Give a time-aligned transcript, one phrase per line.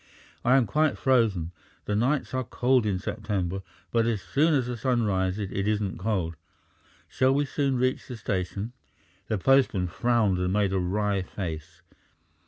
[0.43, 1.51] "I am quite frozen.
[1.85, 3.61] The nights are cold in September,
[3.91, 6.35] but as soon as the sun rises it isn't cold.
[7.07, 8.73] Shall we soon reach the station?"
[9.27, 11.83] The postman frowned and made a wry face.